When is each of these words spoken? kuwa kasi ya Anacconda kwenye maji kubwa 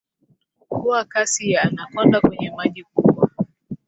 kuwa 0.69 1.03
kasi 1.05 1.51
ya 1.51 1.61
Anacconda 1.61 2.21
kwenye 2.21 2.51
maji 2.51 2.83
kubwa 2.83 3.29